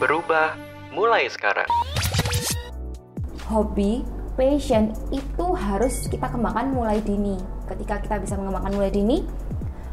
Berubah 0.00 0.56
mulai 0.96 1.28
sekarang. 1.28 1.68
Hobi, 3.52 4.00
passion 4.32 4.96
itu 5.12 5.46
harus 5.52 6.08
kita 6.08 6.24
kembangkan 6.32 6.72
mulai 6.72 7.04
dini. 7.04 7.36
Ketika 7.68 8.00
kita 8.00 8.16
bisa 8.16 8.40
mengembangkan 8.40 8.80
mulai 8.80 8.88
dini, 8.88 9.20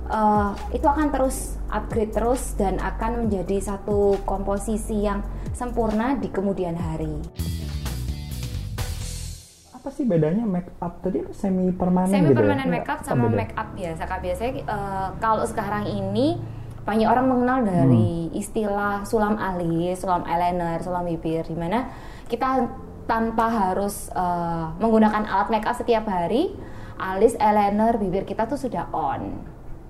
uh, 0.08 0.56
itu 0.72 0.88
akan 0.88 1.12
terus 1.12 1.60
upgrade 1.76 2.16
terus 2.16 2.56
dan 2.56 2.80
akan 2.80 3.28
menjadi 3.28 3.76
satu 3.76 4.24
komposisi 4.24 5.04
yang 5.04 5.28
sempurna 5.52 6.16
di 6.16 6.32
kemudian 6.32 6.80
hari 6.80 7.20
apa 9.88 10.04
sih 10.04 10.04
bedanya 10.04 10.44
make 10.44 10.68
up 10.84 11.00
tadi 11.00 11.24
semi 11.32 11.72
permanen 11.72 12.12
semi 12.12 12.36
gitu 12.36 12.44
permanen 12.44 12.68
ya? 12.68 12.74
make 12.76 12.90
up 12.92 13.00
sama 13.08 13.32
make 13.32 13.56
up 13.56 13.72
biasa 13.72 14.04
kak 14.04 14.20
biasanya 14.20 14.52
uh, 14.68 15.10
kalau 15.24 15.48
sekarang 15.48 15.88
ini 15.88 16.36
banyak 16.88 17.04
orang 17.04 17.28
mengenal 17.28 17.68
dari 17.68 18.32
hmm. 18.32 18.40
istilah 18.40 19.04
sulam 19.04 19.36
alis, 19.36 20.00
sulam 20.00 20.24
eyeliner, 20.24 20.80
sulam 20.80 21.04
bibir, 21.04 21.44
di 21.44 21.52
mana 21.60 21.92
kita 22.32 22.64
tanpa 23.04 23.52
harus 23.52 24.08
uh, 24.16 24.72
menggunakan 24.80 25.28
alat 25.28 25.52
make 25.52 25.68
up 25.68 25.76
setiap 25.76 26.08
hari, 26.08 26.56
alis, 26.96 27.36
eyeliner, 27.44 28.00
bibir 28.00 28.24
kita 28.24 28.48
tuh 28.48 28.56
sudah 28.56 28.88
on. 28.96 29.36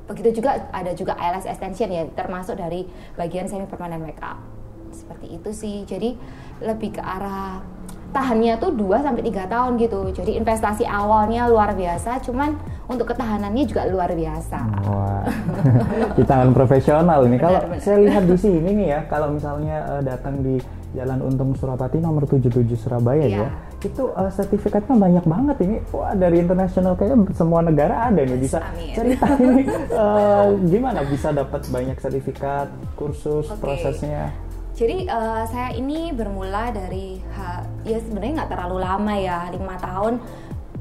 Begitu 0.10 0.42
juga 0.42 0.74
ada 0.74 0.90
juga 0.98 1.14
eyelash 1.22 1.46
extension 1.46 1.86
ya, 1.94 2.10
termasuk 2.18 2.58
dari 2.58 2.90
bagian 3.14 3.46
semi 3.46 3.70
permanen 3.70 4.02
make 4.02 4.22
up. 4.26 4.42
Seperti 4.90 5.38
itu 5.38 5.50
sih. 5.54 5.86
Jadi 5.86 6.18
lebih 6.66 6.98
ke 6.98 7.02
arah 7.06 7.62
tahannya 8.10 8.58
tuh 8.58 8.74
2 8.74 9.06
sampai 9.06 9.22
3 9.22 9.46
tahun 9.46 9.78
gitu. 9.78 10.00
Jadi 10.18 10.40
investasi 10.42 10.90
awalnya 10.90 11.46
luar 11.46 11.78
biasa, 11.78 12.26
cuman 12.26 12.58
untuk 12.88 13.12
ketahanannya 13.12 13.64
juga 13.68 13.84
luar 13.92 14.16
biasa. 14.16 14.60
Wah. 14.88 15.28
Kita 16.18 16.48
profesional 16.56 17.28
ini. 17.28 17.36
Kalau 17.36 17.60
saya 17.84 18.00
lihat 18.00 18.24
di 18.24 18.38
sini 18.40 18.70
nih 18.84 18.88
ya, 18.96 19.00
kalau 19.12 19.36
misalnya 19.36 19.84
uh, 19.92 20.02
datang 20.02 20.40
di 20.40 20.56
Jalan 20.96 21.20
Untung 21.20 21.52
Surapati 21.60 22.00
nomor 22.00 22.24
77 22.24 22.64
Surabaya 22.80 23.28
yeah. 23.28 23.44
ya. 23.44 23.50
Itu 23.84 24.16
uh, 24.16 24.32
sertifikatnya 24.32 24.96
banyak 24.96 25.26
banget 25.28 25.58
ini. 25.68 25.76
Wah, 25.92 26.16
dari 26.16 26.40
internasional 26.40 26.96
kayaknya 26.96 27.28
semua 27.36 27.60
negara 27.60 28.08
ada 28.08 28.24
nih 28.24 28.40
bisa 28.40 28.64
Amin. 28.64 28.96
cerita 28.96 29.28
ini 29.44 29.64
uh, 29.92 30.56
gimana 30.64 31.04
bisa 31.04 31.36
dapat 31.36 31.68
banyak 31.68 32.00
sertifikat, 32.00 32.72
kursus, 32.96 33.52
okay. 33.52 33.60
prosesnya. 33.60 34.32
Jadi 34.78 35.10
uh, 35.10 35.42
saya 35.50 35.74
ini 35.74 36.14
bermula 36.14 36.70
dari 36.70 37.18
ha, 37.34 37.66
ya 37.82 37.98
sebenarnya 37.98 38.46
nggak 38.46 38.52
terlalu 38.54 38.78
lama 38.78 39.14
ya 39.18 39.50
lima 39.50 39.74
tahun 39.82 40.22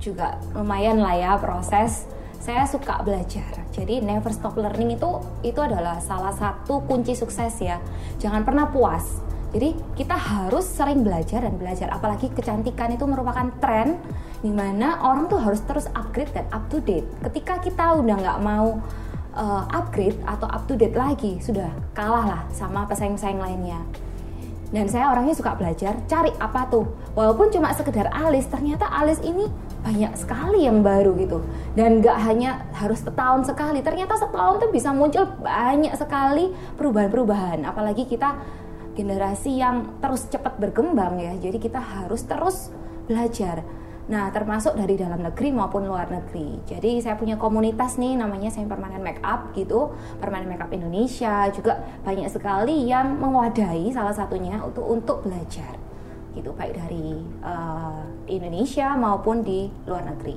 juga 0.00 0.38
lumayan 0.52 1.00
lah 1.00 1.14
ya 1.16 1.32
proses. 1.38 2.08
Saya 2.36 2.62
suka 2.68 3.02
belajar. 3.02 3.66
Jadi 3.74 3.98
never 4.04 4.30
stop 4.30 4.54
learning 4.54 4.94
itu 4.94 5.10
itu 5.42 5.58
adalah 5.58 5.98
salah 5.98 6.30
satu 6.30 6.84
kunci 6.86 7.16
sukses 7.18 7.58
ya. 7.58 7.82
Jangan 8.22 8.46
pernah 8.46 8.70
puas. 8.70 9.24
Jadi 9.50 9.72
kita 9.96 10.14
harus 10.14 10.68
sering 10.68 11.02
belajar 11.02 11.42
dan 11.42 11.56
belajar. 11.58 11.90
Apalagi 11.90 12.30
kecantikan 12.30 12.92
itu 12.92 13.08
merupakan 13.08 13.50
tren 13.58 13.98
di 14.44 14.52
mana 14.52 15.00
orang 15.02 15.26
tuh 15.26 15.40
harus 15.40 15.64
terus 15.64 15.88
upgrade 15.96 16.30
dan 16.36 16.46
up 16.54 16.68
to 16.70 16.78
date. 16.84 17.08
Ketika 17.24 17.58
kita 17.58 17.98
udah 17.98 18.14
nggak 18.20 18.40
mau 18.44 18.78
uh, 19.36 19.64
upgrade 19.70 20.16
atau 20.24 20.48
up 20.48 20.64
to 20.64 20.74
date 20.74 20.96
lagi 20.96 21.38
sudah 21.38 21.68
kalah 21.92 22.24
lah 22.24 22.42
sama 22.50 22.88
pesaing-pesaing 22.88 23.38
lainnya 23.38 23.80
dan 24.74 24.90
saya 24.90 25.14
orangnya 25.14 25.36
suka 25.36 25.54
belajar 25.54 25.94
cari 26.10 26.32
apa 26.42 26.66
tuh 26.66 26.90
walaupun 27.14 27.54
cuma 27.54 27.70
sekedar 27.70 28.10
alis 28.10 28.50
ternyata 28.50 28.90
alis 28.90 29.22
ini 29.22 29.46
banyak 29.86 30.18
sekali 30.18 30.66
yang 30.66 30.82
baru 30.82 31.14
gitu. 31.14 31.46
Dan 31.78 32.02
nggak 32.02 32.18
hanya 32.26 32.66
harus 32.74 33.06
setahun 33.06 33.46
sekali 33.46 33.86
ternyata 33.86 34.18
setahun 34.18 34.58
tuh 34.58 34.70
bisa 34.74 34.90
muncul 34.90 35.22
banyak 35.38 35.94
sekali 35.94 36.50
perubahan-perubahan. 36.74 37.62
Apalagi 37.62 38.10
kita 38.10 38.34
generasi 38.98 39.62
yang 39.62 40.02
terus 40.02 40.26
cepat 40.26 40.58
berkembang 40.58 41.20
ya 41.20 41.36
jadi 41.38 41.54
kita 41.62 41.78
harus 41.78 42.26
terus 42.26 42.74
belajar. 43.06 43.62
Nah, 44.06 44.30
termasuk 44.30 44.78
dari 44.78 44.94
dalam 44.94 45.18
negeri 45.18 45.50
maupun 45.50 45.82
luar 45.82 46.06
negeri. 46.06 46.62
Jadi 46.62 47.02
saya 47.02 47.18
punya 47.18 47.34
komunitas 47.34 47.98
nih 47.98 48.14
namanya 48.14 48.54
Semi 48.54 48.70
Permanen 48.70 49.02
Makeup 49.02 49.50
gitu, 49.50 49.98
Permanen 50.22 50.46
Makeup 50.46 50.70
Indonesia. 50.70 51.50
Juga 51.50 51.82
banyak 52.06 52.30
sekali 52.30 52.86
yang 52.86 53.18
mewadahi 53.18 53.90
salah 53.90 54.14
satunya 54.14 54.62
untuk 54.62 54.86
untuk 54.86 55.26
belajar 55.26 55.95
gitu 56.36 56.52
baik 56.52 56.76
dari 56.76 57.24
uh, 57.40 58.04
Indonesia 58.28 58.92
maupun 58.94 59.40
di 59.40 59.72
luar 59.88 60.04
negeri. 60.04 60.36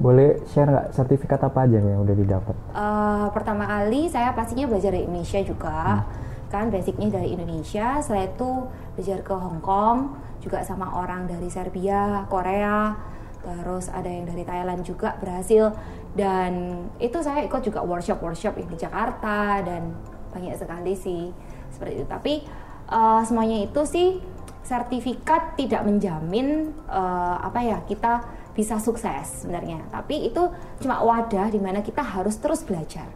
Boleh 0.00 0.40
share 0.48 0.68
nggak 0.68 0.88
sertifikat 0.92 1.40
apa 1.44 1.68
aja 1.68 1.80
yang 1.80 2.04
udah 2.04 2.16
didapat? 2.16 2.56
Uh, 2.72 3.28
pertama 3.32 3.68
kali 3.68 4.08
saya 4.08 4.32
pastinya 4.32 4.68
belajar 4.68 4.92
dari 4.96 5.04
Indonesia 5.04 5.40
juga, 5.44 5.78
hmm. 6.00 6.04
kan 6.48 6.68
basicnya 6.72 7.20
dari 7.20 7.36
Indonesia. 7.36 8.00
Setelah 8.00 8.24
itu 8.28 8.50
belajar 8.96 9.18
ke 9.20 9.34
Hong 9.36 9.60
Kong, 9.60 10.16
juga 10.40 10.60
sama 10.64 10.92
orang 11.00 11.28
dari 11.28 11.48
Serbia, 11.48 12.24
Korea, 12.28 12.96
terus 13.40 13.88
ada 13.88 14.10
yang 14.10 14.26
dari 14.26 14.42
Thailand 14.42 14.82
juga 14.82 15.14
berhasil 15.22 15.70
dan 16.16 16.82
itu 16.96 17.20
saya 17.20 17.44
ikut 17.44 17.60
juga 17.60 17.84
workshop-workshop 17.84 18.56
di 18.56 18.76
Jakarta 18.80 19.60
dan 19.62 19.92
banyak 20.32 20.56
sekali 20.56 20.96
sih 20.96 21.28
seperti 21.68 22.02
itu. 22.02 22.06
Tapi 22.08 22.34
uh, 22.88 23.20
semuanya 23.22 23.62
itu 23.62 23.84
sih 23.84 24.18
sertifikat 24.66 25.54
tidak 25.54 25.86
menjamin 25.86 26.74
uh, 26.90 27.38
apa 27.38 27.62
ya 27.62 27.78
kita 27.86 28.26
bisa 28.50 28.82
sukses 28.82 29.46
sebenarnya. 29.46 29.86
Tapi 29.94 30.26
itu 30.26 30.42
cuma 30.82 30.98
wadah 31.06 31.46
di 31.54 31.62
mana 31.62 31.86
kita 31.86 32.02
harus 32.02 32.34
terus 32.42 32.66
belajar, 32.66 33.06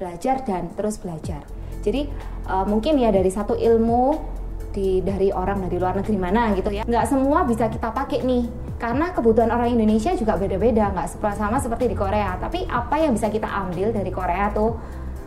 belajar 0.00 0.40
dan 0.48 0.72
terus 0.72 0.96
belajar. 0.96 1.44
Jadi 1.84 2.08
uh, 2.48 2.64
mungkin 2.64 2.96
ya 2.96 3.12
dari 3.12 3.28
satu 3.28 3.52
ilmu 3.52 4.34
di 4.76 5.00
dari 5.00 5.32
orang 5.32 5.64
dari 5.64 5.80
luar 5.80 5.96
negeri 5.96 6.20
mana 6.20 6.52
gitu 6.52 6.68
ya 6.68 6.84
nggak 6.84 7.06
semua 7.08 7.48
bisa 7.48 7.72
kita 7.72 7.88
pakai 7.96 8.20
nih 8.20 8.44
karena 8.76 9.08
kebutuhan 9.16 9.48
orang 9.48 9.72
Indonesia 9.72 10.12
juga 10.12 10.36
beda-beda 10.36 10.92
nggak 10.92 11.16
sama 11.32 11.56
seperti 11.56 11.88
di 11.88 11.96
Korea 11.96 12.36
tapi 12.36 12.68
apa 12.68 13.00
yang 13.00 13.16
bisa 13.16 13.32
kita 13.32 13.48
ambil 13.48 13.88
dari 13.96 14.12
Korea 14.12 14.52
tuh 14.52 14.76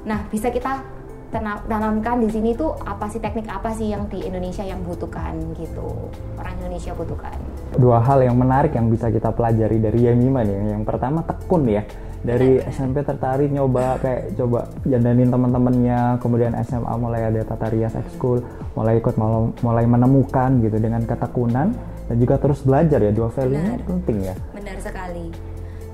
nah 0.05 0.21
bisa 0.29 0.53
kita 0.53 0.98
tanamkan 1.31 2.21
di 2.21 2.29
sini 2.29 2.57
tuh 2.57 2.73
apa 2.81 3.05
sih 3.05 3.21
teknik 3.21 3.45
apa 3.47 3.69
sih 3.77 3.93
yang 3.93 4.09
di 4.09 4.25
Indonesia 4.25 4.65
yang 4.65 4.81
butuhkan 4.81 5.37
gitu? 5.55 6.09
Orang 6.35 6.53
Indonesia 6.61 6.91
butuhkan. 6.97 7.37
Dua 7.77 8.01
hal 8.01 8.25
yang 8.25 8.35
menarik 8.35 8.73
yang 8.73 8.89
bisa 8.89 9.13
kita 9.13 9.29
pelajari 9.29 9.77
dari 9.77 10.09
Yamima 10.09 10.41
nih 10.41 10.73
yang 10.73 10.83
pertama 10.83 11.21
tekun 11.21 11.69
ya. 11.69 11.85
Dari 12.19 12.59
SMP 12.67 12.99
tertarik 12.99 13.47
nyoba 13.47 13.95
kayak 14.03 14.35
coba 14.35 14.67
jandanin 14.83 15.31
teman-temannya. 15.31 16.19
Kemudian 16.19 16.51
SMA 16.67 16.93
mulai 16.99 17.31
ada 17.31 17.41
tata 17.47 17.71
rias 17.71 17.95
ekskul 17.95 18.43
mulai 18.75 18.99
ikut 18.99 19.15
mulai 19.63 19.85
menemukan 19.87 20.59
gitu 20.59 20.77
dengan 20.81 21.07
ketekunan. 21.07 21.71
Dan 22.09 22.15
juga 22.17 22.41
terus 22.41 22.65
belajar 22.65 22.99
ya 23.05 23.13
dua 23.13 23.29
value 23.29 23.55
nya 23.55 23.77
penting 23.85 24.17
ya. 24.25 24.35
Benar 24.51 24.77
sekali 24.81 25.48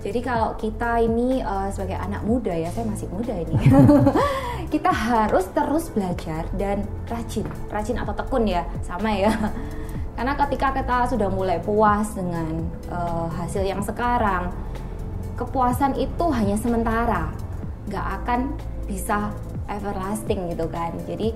jadi 0.06 0.22
kalau 0.22 0.54
kita 0.54 1.02
ini 1.02 1.42
uh, 1.42 1.66
sebagai 1.74 1.98
anak 1.98 2.22
muda 2.22 2.54
ya 2.54 2.70
saya 2.70 2.86
masih 2.86 3.10
muda 3.10 3.34
ini. 3.34 3.58
Kita 4.74 4.94
harus 4.94 5.50
terus 5.50 5.90
belajar 5.90 6.46
dan 6.54 6.86
rajin. 7.10 7.50
Rajin 7.74 7.98
atau 7.98 8.14
tekun 8.14 8.46
ya 8.46 8.70
sama 8.86 9.10
ya. 9.10 9.34
Karena 10.14 10.38
ketika 10.38 10.78
kita 10.78 11.10
sudah 11.10 11.28
mulai 11.28 11.58
puas 11.58 12.14
dengan 12.14 12.70
uh, 12.94 13.26
hasil 13.34 13.66
yang 13.66 13.82
sekarang 13.82 14.54
kepuasan 15.34 15.98
itu 15.98 16.26
hanya 16.30 16.56
sementara. 16.62 17.34
Nggak 17.90 18.06
akan 18.22 18.40
bisa 18.86 19.34
everlasting 19.66 20.54
gitu 20.54 20.70
kan. 20.70 20.94
Jadi 21.10 21.34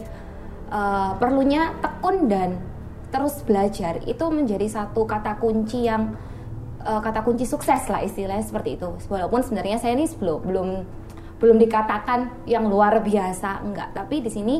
uh, 0.69 1.17
perlunya 1.17 1.73
tekun 1.81 2.29
dan 2.29 2.61
terus 3.09 3.41
belajar. 3.41 3.97
Itu 4.05 4.29
menjadi 4.29 4.69
satu 4.69 5.09
kata 5.09 5.41
kunci 5.41 5.89
yang 5.89 6.13
uh, 6.83 7.01
kata 7.03 7.23
kunci 7.23 7.43
sukses 7.43 7.87
lah 7.87 8.03
istilahnya 8.03 8.43
seperti 8.43 8.79
itu 8.79 8.89
walaupun 9.07 9.43
sebenarnya 9.43 9.79
saya 9.79 9.95
ini 9.95 10.07
belum 10.07 10.39
belum 10.43 10.69
belum 11.39 11.57
dikatakan 11.57 12.45
yang 12.47 12.67
luar 12.67 12.99
biasa 12.99 13.63
enggak 13.63 13.95
tapi 13.95 14.19
di 14.19 14.31
sini 14.31 14.55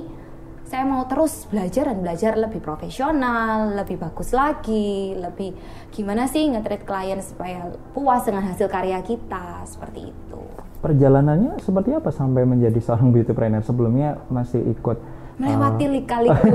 saya 0.70 0.86
mau 0.86 1.02
terus 1.10 1.50
belajar 1.50 1.90
dan 1.90 2.06
belajar 2.06 2.38
lebih 2.38 2.62
profesional, 2.62 3.74
lebih 3.74 3.98
bagus 3.98 4.38
lagi, 4.38 5.18
lebih 5.18 5.58
gimana 5.90 6.30
sih 6.30 6.46
nge-treat 6.46 6.86
klien 6.86 7.18
supaya 7.26 7.74
puas 7.90 8.22
dengan 8.22 8.46
hasil 8.46 8.70
karya 8.70 9.02
kita, 9.02 9.66
seperti 9.66 10.14
itu. 10.14 10.42
Perjalanannya 10.78 11.58
seperti 11.58 11.98
apa 11.98 12.14
sampai 12.14 12.46
menjadi 12.46 12.78
seorang 12.86 13.10
beauty 13.10 13.34
trainer? 13.34 13.66
Sebelumnya 13.66 14.22
masih 14.30 14.62
ikut 14.70 15.02
melewati 15.42 15.90
uh, 15.90 15.90
lika-liku 15.90 16.46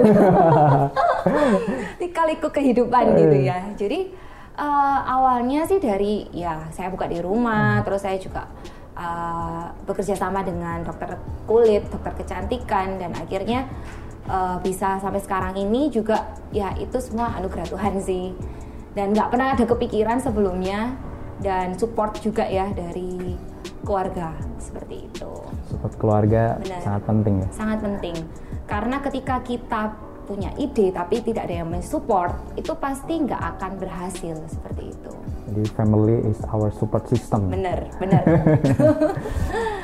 lika-liku 2.06 2.49
kehidupan 2.55 3.19
gitu 3.19 3.37
ya. 3.43 3.75
Jadi 3.75 4.14
uh, 4.59 5.01
awalnya 5.06 5.67
sih 5.67 5.79
dari 5.83 6.27
ya 6.31 6.71
saya 6.71 6.91
buka 6.91 7.11
di 7.11 7.19
rumah, 7.23 7.81
hmm. 7.81 7.85
terus 7.87 8.01
saya 8.03 8.17
juga 8.19 8.47
uh, 8.99 9.71
bekerja 9.87 10.15
sama 10.15 10.43
dengan 10.43 10.83
dokter 10.83 11.19
kulit, 11.47 11.87
dokter 11.91 12.15
kecantikan 12.25 12.99
dan 12.99 13.15
akhirnya 13.15 13.67
uh, 14.29 14.56
bisa 14.62 14.99
sampai 15.03 15.21
sekarang 15.21 15.55
ini 15.59 15.91
juga 15.91 16.35
ya 16.55 16.73
itu 16.79 16.97
semua 17.03 17.35
anugerah 17.37 17.67
Tuhan 17.69 17.95
sih 18.01 18.33
dan 18.95 19.11
nggak 19.11 19.29
pernah 19.35 19.53
ada 19.53 19.65
kepikiran 19.67 20.23
sebelumnya 20.23 20.95
dan 21.43 21.75
support 21.75 22.15
juga 22.23 22.47
ya 22.47 22.71
dari 22.71 23.35
keluarga 23.83 24.33
seperti 24.62 25.11
itu 25.11 25.33
support 25.67 25.95
keluarga 25.99 26.56
Benar. 26.62 26.81
sangat 26.81 27.03
penting 27.05 27.35
ya 27.43 27.49
sangat 27.51 27.79
penting 27.83 28.17
karena 28.65 28.97
ketika 29.03 29.37
kita 29.45 29.83
punya 30.25 30.50
ide 30.56 30.91
tapi 30.91 31.21
tidak 31.21 31.47
ada 31.47 31.62
yang 31.62 31.71
mensupport 31.71 32.32
itu 32.56 32.73
pasti 32.76 33.23
nggak 33.23 33.43
akan 33.56 33.73
berhasil 33.79 34.37
seperti 34.49 34.91
itu. 34.91 35.12
Jadi 35.44 35.62
family 35.76 36.19
is 36.26 36.41
our 36.50 36.73
support 36.73 37.05
system. 37.06 37.53
Benar 37.53 37.93
benar. 38.00 38.23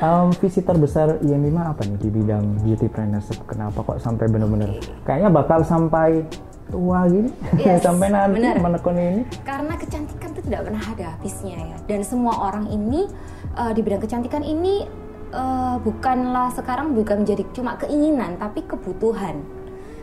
Um, 0.01 0.33
visi 0.33 0.65
terbesar 0.65 1.21
IM5 1.21 1.53
apa 1.61 1.85
nih 1.85 1.93
di 2.01 2.09
bidang 2.09 2.65
beauty 2.65 2.89
plannership 2.89 3.37
kenapa 3.45 3.85
kok 3.85 4.01
sampai 4.01 4.25
benar-benar 4.33 4.73
okay. 4.73 4.97
kayaknya 5.05 5.29
bakal 5.29 5.61
sampai 5.61 6.25
tua 6.73 7.05
gini? 7.05 7.29
Yes, 7.61 7.83
sampai 7.85 8.09
nanti 8.09 8.41
bener. 8.41 8.57
menekuni 8.57 9.03
ini? 9.13 9.23
Karena 9.45 9.77
kecantikan 9.77 10.33
itu 10.33 10.41
tidak 10.49 10.61
pernah 10.65 10.81
ada 10.81 11.05
habisnya 11.13 11.57
ya. 11.61 11.77
Dan 11.85 12.01
semua 12.01 12.33
orang 12.33 12.65
ini 12.73 13.05
uh, 13.53 13.69
di 13.77 13.85
bidang 13.85 14.01
kecantikan 14.01 14.41
ini 14.41 14.89
uh, 15.35 15.77
bukanlah 15.85 16.49
sekarang 16.55 16.97
bukan 16.97 17.21
menjadi 17.21 17.43
cuma 17.53 17.77
keinginan 17.79 18.41
tapi 18.41 18.63
kebutuhan 18.65 19.43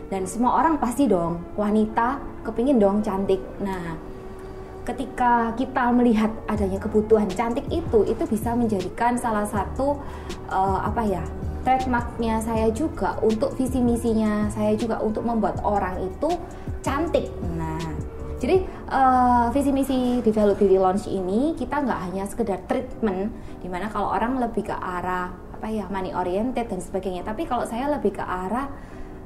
dan 0.09 0.25
semua 0.25 0.57
orang 0.57 0.81
pasti 0.81 1.05
dong 1.05 1.41
wanita 1.53 2.17
kepingin 2.41 2.81
dong 2.81 3.05
cantik. 3.05 3.39
Nah 3.61 3.95
ketika 4.83 5.53
kita 5.53 5.93
melihat 5.93 6.33
adanya 6.49 6.81
kebutuhan 6.81 7.29
cantik 7.29 7.65
itu 7.69 8.01
itu 8.09 8.23
bisa 8.25 8.57
menjadikan 8.57 9.13
salah 9.21 9.45
satu 9.45 10.01
uh, 10.49 10.81
apa 10.81 11.05
ya 11.05 11.23
trademarknya 11.61 12.41
saya 12.41 12.73
juga 12.73 13.21
untuk 13.21 13.53
visi 13.53 13.77
misinya 13.85 14.49
saya 14.49 14.73
juga 14.73 14.97
untuk 15.05 15.21
membuat 15.21 15.61
orang 15.61 16.01
itu 16.01 16.29
cantik. 16.81 17.29
Nah 17.53 17.77
jadi 18.41 18.65
uh, 18.89 19.53
visi 19.53 19.69
misi 19.69 20.25
Develop 20.25 20.57
Beauty 20.57 20.81
Launch 20.81 21.05
ini 21.05 21.53
kita 21.53 21.85
nggak 21.85 21.99
hanya 22.09 22.23
sekedar 22.25 22.65
treatment 22.65 23.29
di 23.61 23.69
mana 23.69 23.93
kalau 23.93 24.09
orang 24.09 24.41
lebih 24.41 24.71
ke 24.71 24.73
arah 24.73 25.29
apa 25.59 25.67
ya 25.67 25.91
money 25.91 26.15
oriented 26.15 26.71
dan 26.71 26.79
sebagainya 26.79 27.27
tapi 27.27 27.43
kalau 27.43 27.67
saya 27.67 27.91
lebih 27.91 28.15
ke 28.15 28.23
arah 28.23 28.71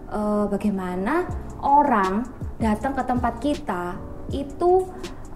uh, 0.10 0.46
bagaimana 0.50 1.28
orang 1.64 2.26
datang 2.60 2.96
ke 2.96 3.04
tempat 3.04 3.34
kita 3.44 3.84
itu 4.32 4.88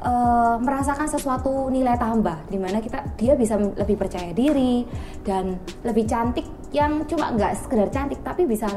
uh, 0.02 0.56
merasakan 0.62 1.08
sesuatu 1.10 1.70
nilai 1.70 1.98
tambah 1.98 2.48
di 2.48 2.58
mana 2.60 2.82
kita 2.82 3.16
dia 3.18 3.34
bisa 3.34 3.58
lebih 3.58 3.98
percaya 3.98 4.32
diri 4.34 4.86
dan 5.26 5.58
lebih 5.84 6.06
cantik 6.06 6.46
yang 6.76 7.08
cuma 7.08 7.32
nggak 7.32 7.56
sekedar 7.56 7.88
cantik 7.90 8.20
tapi 8.22 8.44
bisa 8.44 8.68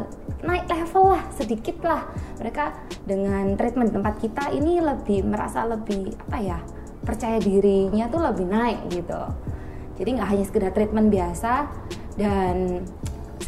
naik 0.46 0.70
level 0.70 1.14
lah 1.14 1.25
sedikit 1.34 1.82
lah. 1.84 2.06
Mereka 2.38 2.64
dengan 3.04 3.58
treatment 3.58 3.90
tempat 3.93 4.14
kita 4.22 4.44
ini 4.54 4.78
lebih 4.81 5.26
merasa 5.26 5.66
lebih 5.66 6.14
apa 6.31 6.38
ya 6.38 6.58
percaya 7.00 7.40
dirinya 7.40 8.06
tuh 8.08 8.22
lebih 8.22 8.46
naik 8.46 8.78
gitu. 8.93 9.22
Jadi 10.00 10.10
nggak 10.16 10.28
hanya 10.32 10.44
sekedar 10.48 10.72
treatment 10.72 11.12
biasa 11.12 11.69
dan 12.16 12.84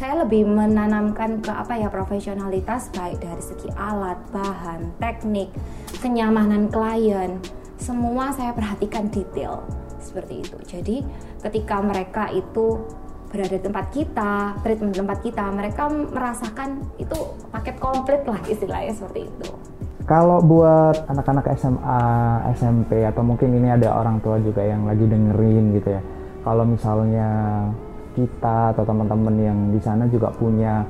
saya 0.03 0.27
lebih 0.27 0.43
menanamkan 0.43 1.39
ke 1.39 1.47
apa 1.47 1.79
ya 1.79 1.87
profesionalitas 1.87 2.91
baik 2.91 3.23
dari 3.23 3.39
segi 3.39 3.71
alat, 3.79 4.19
bahan, 4.35 4.99
teknik, 4.99 5.47
kenyamanan 6.03 6.67
klien, 6.67 7.39
semua 7.79 8.35
saya 8.35 8.51
perhatikan 8.51 9.07
detail 9.07 9.63
seperti 10.03 10.43
itu. 10.43 10.59
Jadi 10.67 11.07
ketika 11.47 11.79
mereka 11.79 12.27
itu 12.35 12.83
berada 13.31 13.55
di 13.55 13.63
tempat 13.63 13.85
kita, 13.95 14.59
treatment 14.59 14.91
tempat 14.91 15.23
kita, 15.23 15.45
mereka 15.55 15.87
merasakan 15.87 16.83
itu 16.99 17.15
paket 17.55 17.79
komplit 17.79 18.27
lah 18.27 18.43
istilahnya 18.51 18.91
seperti 18.91 19.31
itu. 19.31 19.55
Kalau 20.03 20.43
buat 20.43 20.99
anak-anak 21.07 21.47
SMA, 21.55 22.03
SMP 22.59 23.07
atau 23.07 23.23
mungkin 23.23 23.55
ini 23.55 23.71
ada 23.71 23.95
orang 23.95 24.19
tua 24.19 24.35
juga 24.43 24.67
yang 24.67 24.83
lagi 24.83 25.07
dengerin 25.07 25.79
gitu 25.79 25.95
ya. 25.95 26.03
Kalau 26.43 26.67
misalnya 26.67 27.31
kita 28.13 28.71
atau 28.77 28.83
teman-teman 28.85 29.35
yang 29.41 29.59
di 29.73 29.79
sana 29.81 30.07
juga 30.07 30.29
punya 30.33 30.85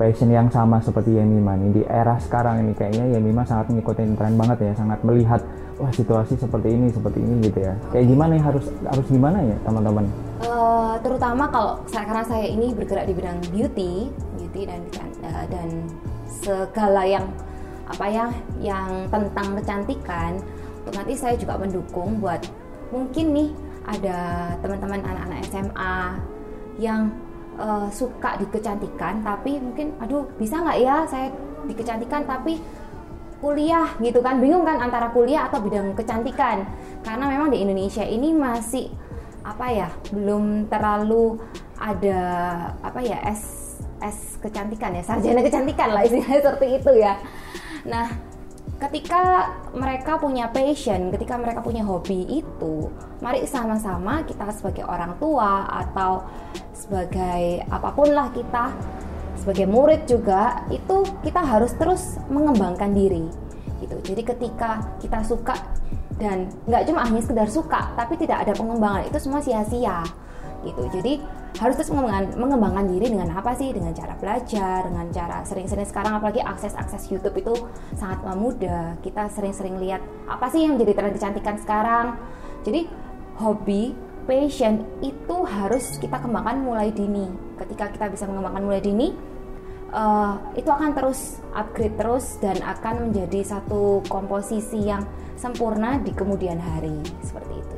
passion 0.00 0.32
yang 0.32 0.48
sama 0.48 0.80
seperti 0.80 1.14
Yemima 1.14 1.54
nih 1.54 1.70
di 1.70 1.82
era 1.84 2.16
sekarang 2.18 2.64
ini 2.64 2.72
kayaknya 2.74 3.18
Yemima 3.18 3.44
sangat 3.44 3.70
mengikuti 3.70 4.02
tren 4.16 4.34
banget 4.34 4.58
ya 4.64 4.72
sangat 4.74 4.98
melihat 5.04 5.40
wah 5.82 5.92
situasi 5.92 6.38
seperti 6.38 6.68
ini 6.72 6.86
seperti 6.94 7.18
ini 7.18 7.34
gitu 7.48 7.58
ya. 7.64 7.74
Kayak 7.90 8.06
gimana 8.10 8.32
ya 8.38 8.42
harus 8.46 8.66
harus 8.86 9.06
gimana 9.10 9.38
ya 9.42 9.56
teman-teman? 9.66 10.04
Uh, 10.42 10.94
terutama 11.02 11.44
kalau 11.50 11.72
saya 11.90 12.04
karena 12.06 12.24
saya 12.26 12.46
ini 12.46 12.74
bergerak 12.74 13.04
di 13.08 13.14
bidang 13.14 13.38
beauty 13.50 13.92
beauty 14.38 14.62
dan 14.68 14.80
uh, 15.26 15.46
dan 15.50 15.68
segala 16.28 17.02
yang 17.06 17.26
apa 17.90 18.06
ya 18.08 18.26
yang 18.62 19.10
tentang 19.10 19.58
kecantikan 19.58 20.38
otomatis 20.86 21.18
saya 21.18 21.34
juga 21.38 21.58
mendukung 21.58 22.18
buat 22.22 22.40
mungkin 22.94 23.26
nih 23.34 23.50
ada 23.86 24.18
teman-teman 24.62 25.02
anak-anak 25.02 25.38
SMA 25.50 25.94
yang 26.80 27.12
uh, 27.60 27.88
suka 27.92 28.40
di 28.40 28.46
kecantikan 28.48 29.20
tapi 29.20 29.60
mungkin 29.60 29.96
aduh 30.00 30.28
bisa 30.40 30.60
nggak 30.60 30.78
ya 30.80 30.96
saya 31.04 31.28
di 31.66 31.74
kecantikan 31.76 32.24
tapi 32.24 32.58
kuliah? 33.42 33.90
Gitu 33.98 34.22
kan. 34.22 34.38
Bingung 34.38 34.62
kan 34.62 34.78
antara 34.78 35.10
kuliah 35.10 35.50
atau 35.50 35.58
bidang 35.58 35.98
kecantikan. 35.98 36.62
Karena 37.02 37.26
memang 37.26 37.50
di 37.50 37.58
Indonesia 37.58 38.06
ini 38.06 38.30
masih 38.30 38.86
apa 39.42 39.66
ya 39.74 39.88
belum 40.14 40.70
terlalu 40.70 41.34
ada 41.74 42.22
apa 42.78 43.02
ya 43.02 43.18
es 43.26 43.74
es 43.98 44.38
kecantikan 44.38 44.94
ya 44.94 45.02
sarjana 45.02 45.42
kecantikan 45.42 45.90
lah 45.90 46.06
istilahnya 46.06 46.38
seperti 46.46 46.66
itu 46.78 46.92
ya. 47.02 47.18
Nah 47.82 48.06
ketika 48.88 49.54
mereka 49.70 50.18
punya 50.18 50.50
passion, 50.50 51.14
ketika 51.14 51.38
mereka 51.38 51.62
punya 51.62 51.86
hobi 51.86 52.42
itu, 52.42 52.90
mari 53.22 53.46
sama-sama 53.46 54.26
kita 54.26 54.50
sebagai 54.50 54.82
orang 54.82 55.14
tua 55.22 55.70
atau 55.70 56.26
sebagai 56.74 57.62
apa 57.70 57.88
pun 57.94 58.10
lah 58.10 58.34
kita 58.34 58.74
sebagai 59.38 59.70
murid 59.70 60.06
juga 60.06 60.66
itu 60.70 61.06
kita 61.22 61.42
harus 61.42 61.74
terus 61.78 62.18
mengembangkan 62.26 62.90
diri 62.90 63.26
gitu. 63.82 63.96
Jadi 64.02 64.22
ketika 64.26 64.98
kita 64.98 65.22
suka 65.22 65.54
dan 66.18 66.50
nggak 66.66 66.82
cuma 66.90 67.06
hanya 67.06 67.22
sekedar 67.22 67.48
suka, 67.50 67.94
tapi 67.94 68.18
tidak 68.18 68.46
ada 68.46 68.52
pengembangan 68.54 69.06
itu 69.06 69.18
semua 69.18 69.42
sia-sia 69.42 70.02
gitu. 70.64 70.82
Jadi 70.88 71.22
harus 71.60 71.74
terus 71.76 71.90
mengembangkan, 71.92 72.38
mengembangkan 72.40 72.84
diri 72.88 73.06
dengan 73.12 73.28
apa 73.36 73.52
sih? 73.54 73.70
Dengan 73.70 73.92
cara 73.92 74.16
belajar, 74.16 74.88
dengan 74.88 75.06
cara 75.12 75.36
sering-sering 75.44 75.84
sekarang 75.84 76.16
apalagi 76.16 76.40
akses-akses 76.40 77.10
YouTube 77.12 77.36
itu 77.38 77.54
sangat 77.94 78.24
mudah. 78.32 78.96
Kita 79.04 79.28
sering-sering 79.28 79.76
lihat 79.78 80.00
apa 80.26 80.48
sih 80.48 80.64
yang 80.64 80.80
jadi 80.80 80.92
tren 80.96 81.12
kecantikan 81.12 81.56
sekarang. 81.60 82.06
Jadi 82.62 82.88
hobi, 83.42 83.92
passion 84.24 84.86
itu 85.02 85.36
harus 85.44 85.98
kita 85.98 86.22
kembangkan 86.22 86.62
mulai 86.62 86.88
dini. 86.94 87.28
Ketika 87.58 87.90
kita 87.90 88.06
bisa 88.10 88.24
mengembangkan 88.30 88.62
mulai 88.62 88.80
dini, 88.82 89.12
uh, 89.92 90.40
itu 90.56 90.68
akan 90.70 90.96
terus 90.96 91.38
upgrade 91.52 91.94
terus 92.00 92.40
dan 92.40 92.58
akan 92.64 93.10
menjadi 93.10 93.58
satu 93.58 94.02
komposisi 94.08 94.88
yang 94.88 95.04
sempurna 95.36 96.00
di 96.00 96.10
kemudian 96.14 96.58
hari 96.58 96.96
seperti 97.22 97.54
itu. 97.58 97.71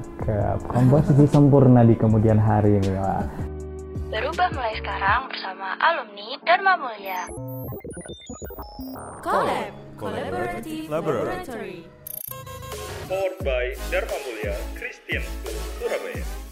Cakep. 0.00 0.58
Komposisi 0.64 1.24
sempurna 1.28 1.84
di 1.84 1.92
kemudian 1.92 2.40
hari 2.40 2.80
ini, 2.80 2.90
Pak. 2.96 3.24
Berubah 4.10 4.48
mulai 4.56 4.74
sekarang 4.80 5.28
bersama 5.30 5.76
alumni 5.78 6.28
Dharma 6.42 6.74
Mulia. 6.80 7.22
Collab, 9.22 9.72
Collaborative 10.00 10.88
Laboratory. 10.88 11.86
Powered 13.06 13.38
by 13.44 13.64
Dharma 13.92 14.16
Mulia 14.24 14.56
Christian 14.74 15.22
School, 15.22 15.60
Surabaya. 15.78 16.49